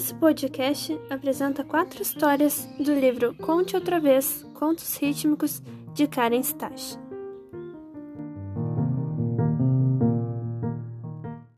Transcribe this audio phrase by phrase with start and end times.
[0.00, 5.62] Esse podcast apresenta quatro histórias do livro Conte Outra Vez Contos Rítmicos
[5.92, 6.96] de Karen Stash.